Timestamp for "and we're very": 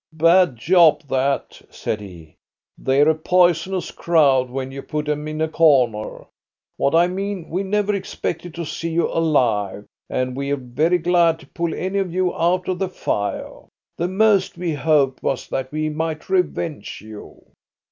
10.09-10.97